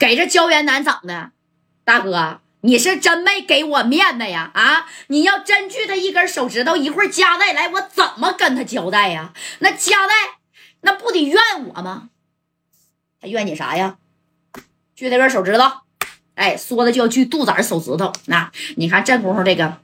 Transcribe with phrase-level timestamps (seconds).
[0.00, 1.32] 给这胶原男整的，
[1.84, 4.50] 大哥，你是真没给我面子呀！
[4.54, 9.34] 啊，你要真锯他一根手指头，一会儿加代来，我怎么跟他交代呀？
[9.58, 10.14] 那加代
[10.80, 12.08] 那不得怨我吗？
[13.20, 13.98] 他怨你啥呀？
[14.96, 15.70] 锯他根手指头，
[16.34, 18.10] 哎，说的就要锯肚子手指头。
[18.24, 19.76] 那你看这功夫，这个。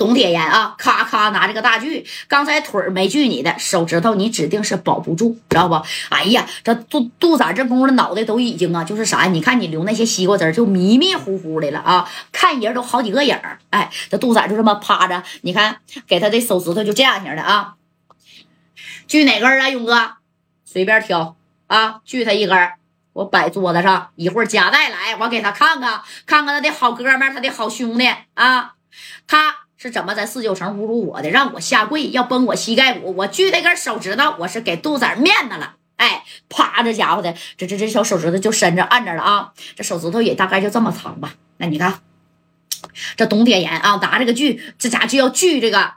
[0.00, 5.74] 董铁岩啊，咔咔拿这个大锯，刚才腿没锯你的手指头，你指定是保不住，知道不？
[6.08, 9.24] 哎呀，这杜杜仔这功夫脑袋都已经啊，就是啥？
[9.24, 13.38] 你看你留那些西瓜汁就迷迷糊糊的了啊，看人都好几个影。
[13.68, 15.76] 哎，这杜仔就这么趴着，你看
[16.06, 17.74] 给他的手指头就这样型的啊。
[19.06, 20.12] 锯哪根啊，勇哥？
[20.64, 22.56] 随便挑啊，锯他一根，
[23.12, 28.76] 我摆桌子上，一会儿夹带来，我给他看看，看看他的好哥们，他的好兄弟啊，
[29.26, 29.56] 他。
[29.82, 31.30] 是怎么在四九城侮辱我的？
[31.30, 35.76] 让我下跪，要崩我膝盖骨，我锯那根手指头，我是给杜仔面子了。
[35.96, 39.52] 哎，啪，这家伙的，这这这小手指头就伸着按着了啊！
[39.74, 41.32] 这手指头也大概就这么长吧。
[41.56, 42.00] 那你看，
[43.16, 45.94] 这董铁岩啊，拿这个锯，这家就要锯这个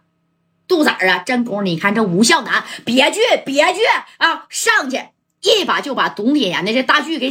[0.66, 1.18] 杜仔啊。
[1.26, 3.82] 真功夫，你看这吴孝南，别锯，别锯
[4.20, 4.46] 啊！
[4.50, 5.10] 上去
[5.42, 7.30] 一把就把董铁岩的这大锯给。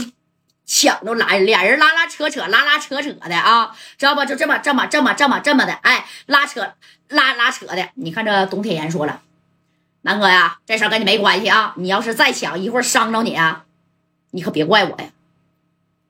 [0.74, 4.24] 抢着来，俩人拉拉扯扯，拉拉扯扯的啊，知道不？
[4.24, 6.72] 就这么这么这么这么这么的，哎，拉扯
[7.08, 7.90] 拉拉扯的。
[7.96, 9.20] 你看这董铁岩说了，
[10.00, 11.74] 南哥呀，这事跟你没关系啊。
[11.76, 13.66] 你要是再抢，一会儿伤着你啊，
[14.30, 15.10] 你可别怪我呀。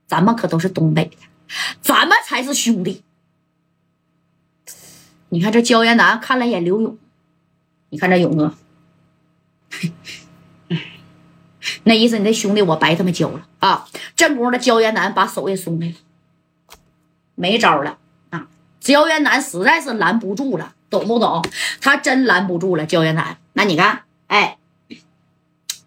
[0.07, 1.17] 咱们可都是东北的，
[1.81, 3.03] 咱们才是兄弟。
[5.31, 6.97] 你看这焦岩南看了一眼刘勇，
[7.89, 8.55] 你看这勇哥。
[11.85, 13.87] 那意思，你那兄弟我白他妈交了啊！
[14.15, 15.95] 正宫的焦元南把手也松开了，
[17.35, 17.99] 没招了
[18.31, 18.47] 啊！
[18.81, 21.45] 焦元南实在是拦不住了，懂不懂？
[21.81, 23.37] 他真拦不住了，焦元南。
[23.55, 24.59] 那你看，哎，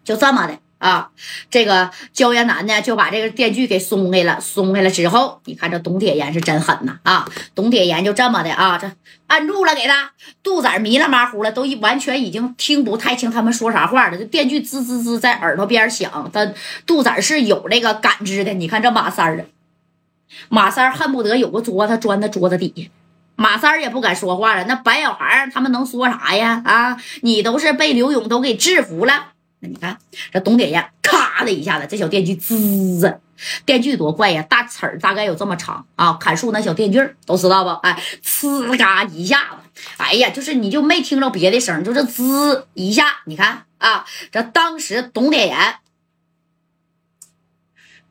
[0.04, 0.60] 就这么的。
[0.78, 1.10] 啊，
[1.50, 4.40] 这个焦元南呢，就把这个电锯给松开了。
[4.42, 7.00] 松开了之后，你看这董铁岩是真狠呐！
[7.04, 8.92] 啊，董铁岩就这么的啊，这
[9.28, 10.12] 按住了给他。
[10.44, 14.18] 肚子迷了马虎了，都完全已经听不太清他们说啥话了。
[14.18, 16.52] 这电锯滋滋滋在耳朵边响，他
[16.86, 18.54] 肚子是有这个感知的。
[18.54, 19.46] 你看这马三儿，
[20.50, 22.84] 马三儿恨不得有个桌子钻在桌子底下，
[23.36, 24.66] 马三儿也不敢说话了。
[24.66, 26.62] 那白小孩他们能说啥呀？
[26.66, 29.30] 啊，你都是被刘勇都给制服了。
[29.66, 29.98] 你看
[30.32, 33.14] 这董铁岩，咔的一下子，这小电锯滋啊，
[33.66, 34.42] 电锯多怪呀！
[34.44, 37.70] 大齿儿大概有这么长啊，砍树那小电锯都知道不？
[37.88, 45.76] 哎，呲嘎一下子，哎呀，就是你就没听着别的声，就是滋一下，你看啊，这当时董铁岩，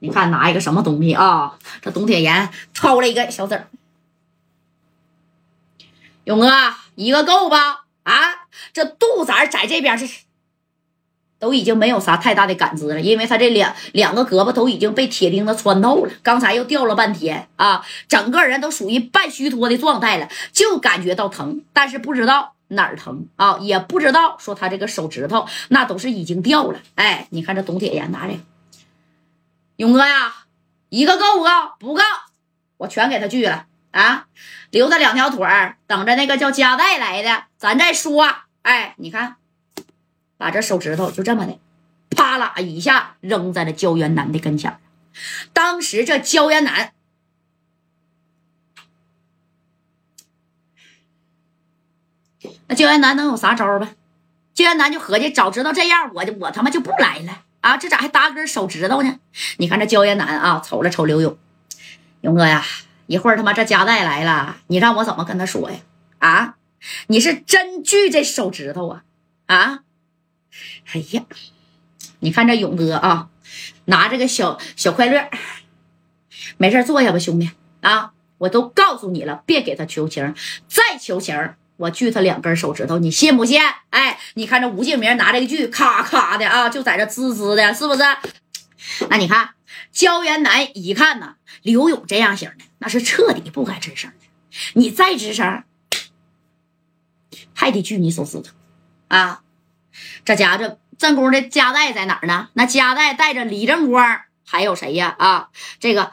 [0.00, 1.58] 你看拿一个什么东西啊？
[1.80, 3.68] 这董铁岩抄了一个小子儿，
[6.24, 6.50] 勇哥
[6.94, 7.84] 一个够吧？
[8.02, 10.24] 啊，这肚子在这边是。
[11.44, 16.12] 都已经没有啥太大的感知了，因为他这两两个胳膊都已经被铁钉子穿透了。
[16.22, 26.78] 刚才又掉了半天啊，整个人都属于半虚脱的状态了，就感觉到疼，但是不知道哪儿疼啊，也不知道说他这个手指头那都是已经掉了。
[26.94, 28.40] 哎，你看这董铁岩拿这，
[29.76, 30.32] 勇哥呀，
[30.88, 31.50] 一个够不够？
[31.78, 32.02] 不够，
[32.78, 34.28] 我全给他锯了啊，
[34.70, 38.26] 留他两条腿儿，等着那个叫加代来的，咱再说。
[38.62, 39.36] 哎，你看。
[40.36, 41.58] 把这手指头就这么的，
[42.10, 44.78] 啪啦一下扔在了焦元南的跟前
[45.52, 46.92] 当时这焦元南，
[52.66, 53.90] 那焦元南能有啥招吧？
[54.52, 57.76] 焦元南就合计，早知道这样，我就我他妈就不来了啊！
[57.76, 59.18] 这咋还搭根手指头呢？
[59.58, 61.38] 你看这焦元南啊，瞅了瞅刘勇，
[62.22, 62.64] 勇哥呀，
[63.06, 65.78] 一会儿他妈这加代来了，你让我怎么跟他说呀？
[66.18, 66.56] 啊，
[67.06, 69.04] 你是真锯这手指头啊？
[69.46, 69.83] 啊？
[70.92, 71.22] 哎呀，
[72.20, 73.28] 你看这勇哥啊，
[73.86, 75.28] 拿着个小小快乐，
[76.56, 77.50] 没事坐下吧，兄弟
[77.80, 78.12] 啊！
[78.38, 80.34] 我都告诉你了，别给他求情，
[80.68, 83.60] 再求情，我锯他两根手指头，你信不信？
[83.90, 88.02] 哎，你看这吴敬明拿这个锯，咔咔的啊，就在这滋滋的，是不是？
[89.08, 89.54] 那你看
[89.92, 94.26] 焦元南一看呢，刘勇这样型的，那是彻底不敢吱声的。
[94.74, 95.62] 你再吱声，
[97.54, 98.52] 还得锯你手指头
[99.08, 99.43] 啊！
[100.24, 102.48] 这家这正宫的家代在哪儿呢？
[102.54, 105.14] 那家代带着李正光，还有谁呀？
[105.18, 105.48] 啊，
[105.80, 106.12] 这个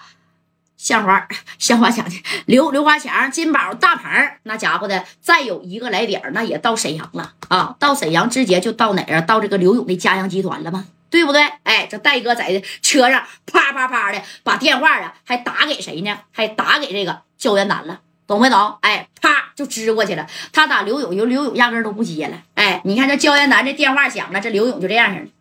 [0.77, 1.27] 香花、
[1.59, 2.05] 香花强、
[2.45, 4.11] 刘刘华强、金宝、大鹏，
[4.43, 7.75] 那家伙的再有一个来点那也到沈阳了啊！
[7.77, 9.21] 到沈阳直接就到哪儿啊？
[9.21, 10.87] 到这个刘勇的家阳集团了吗？
[11.11, 11.43] 对不对？
[11.63, 16.17] 哎，这戴哥在车上啪啪啪的把电话啊，还打给谁呢？
[16.31, 17.99] 还打给这个焦元南了。
[18.31, 18.77] 懂没懂？
[18.79, 20.25] 哎，啪就支过去了。
[20.53, 22.41] 他打刘勇，刘刘勇压根都不接了。
[22.55, 25.31] 哎，你看这焦元南这电话响了，这刘勇就这样式的。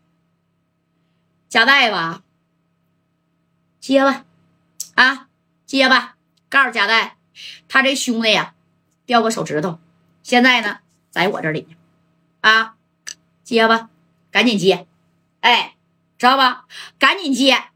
[1.49, 2.23] 加代吧，
[3.79, 4.25] 接吧。
[4.97, 5.29] 啊，
[5.67, 6.17] 接吧，
[6.49, 7.17] 告诉贾代，
[7.69, 8.55] 他这兄弟呀，
[9.07, 9.79] 掉个手指头，
[10.25, 11.77] 现在呢，在我这里呢。
[12.41, 12.75] 啊，
[13.45, 13.89] 接吧，
[14.33, 14.89] 赶紧接，
[15.43, 15.77] 哎，
[16.19, 16.65] 知道吧？
[16.99, 17.70] 赶紧接。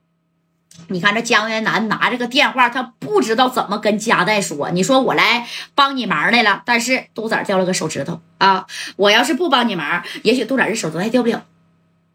[0.89, 4.71] 你看这江元南拿着个电话，他不知道怎么跟加代说。
[4.71, 8.67] 你说我来帮你忙来了，但是杜仔掉了个手指头啊！
[8.97, 11.47] 我要是不帮你忙，也许杜仔这手指头还掉不了。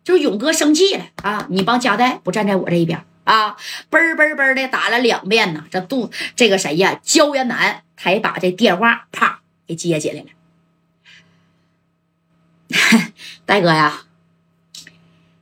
[0.03, 1.47] 就是勇哥生气了啊！
[1.49, 3.57] 你帮加代不站在我这一边啊？
[3.89, 5.65] 嘣嘣嘣的打了两遍呢。
[5.71, 6.99] 这杜这个谁呀？
[7.01, 10.27] 焦元南才把这电话啪给接起来了。
[13.47, 14.01] 大哥呀，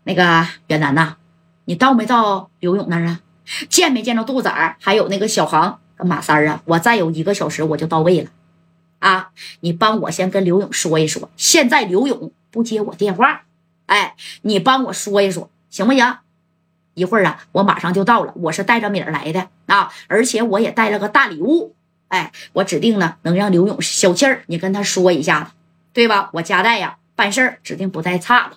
[0.04, 1.18] 那个元南呐。
[1.68, 3.20] 你到没到刘勇那儿啊？
[3.68, 4.50] 见没见着杜仔
[4.80, 6.62] 还有那个小航跟马三啊？
[6.64, 8.30] 我再有一个小时我就到位了，
[9.00, 9.32] 啊！
[9.60, 13.44] 你帮我先跟刘勇说一说，现在刘勇不接我电话，
[13.88, 16.20] 哎，你帮我说一说，行不行？
[16.94, 21.76] 一会儿啊，我马上就到了，我是带着米儿来的啊，而且我也带了个大礼物，
[22.08, 25.52] 哎，我指定呢能让刘勇消气儿，你跟他说一下子，
[25.92, 26.30] 对吧？
[26.32, 28.56] 我家代呀，办事儿指定不带差的。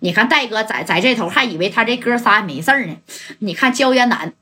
[0.00, 2.96] 你看戴哥在在这头还以为他这哥仨没事呢。
[3.40, 4.32] 你看焦元南，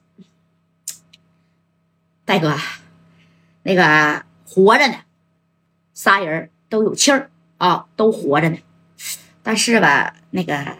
[2.24, 2.56] 戴哥
[3.62, 4.96] 那个活着呢，
[5.94, 8.58] 仨人都有气儿啊，都活着呢。
[9.42, 10.76] 但是吧，那个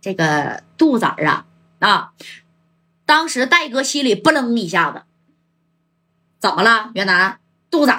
[0.00, 1.46] 这个杜仔啊
[1.78, 2.12] 啊，
[3.04, 5.02] 当时戴哥心里不楞一下子，
[6.40, 6.90] 怎么了？
[6.94, 7.38] 元南，
[7.70, 7.92] 杜仔